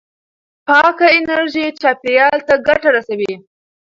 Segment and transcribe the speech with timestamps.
[0.67, 3.33] پاکه انرژي چاپېریال ته ګټه رسوي.